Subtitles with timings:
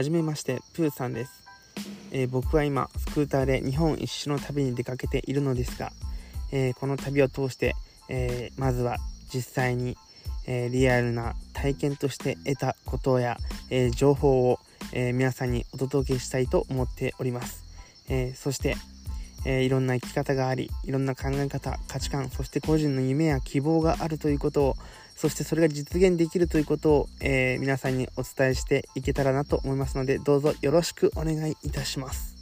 [0.00, 1.44] はじめまして、プーさんです、
[2.10, 5.92] えー、僕は今、スクーターで日本一周の旅に出かけているのですが、
[6.52, 7.74] えー、この旅を通して、
[8.08, 8.96] えまずは
[9.30, 9.98] 実際に、
[10.46, 13.36] えリアルな体験として得たことや、
[13.68, 14.58] え情報を、
[14.94, 17.62] え皆さんにお届けしたいと思っております。
[18.08, 18.76] えそして、
[19.44, 24.76] えいろんな生き方があり、いろんな考え方、価値観、そして個人の夢や希望があるということを、
[25.16, 32.39] そしてそれが実現できるということを、えー、皆さんにお伝えしていけたらなと思いますので、どうぞよろしくお願いいたします。